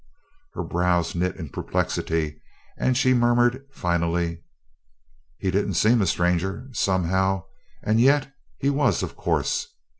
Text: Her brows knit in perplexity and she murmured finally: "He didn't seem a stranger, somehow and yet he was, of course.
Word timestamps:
Her 0.55 0.63
brows 0.63 1.13
knit 1.13 1.35
in 1.35 1.49
perplexity 1.49 2.41
and 2.75 2.97
she 2.97 3.13
murmured 3.13 3.67
finally: 3.71 4.41
"He 5.37 5.51
didn't 5.51 5.75
seem 5.75 6.01
a 6.01 6.07
stranger, 6.07 6.69
somehow 6.71 7.43
and 7.83 7.99
yet 8.01 8.33
he 8.57 8.71
was, 8.71 9.03
of 9.03 9.15
course. 9.15 9.67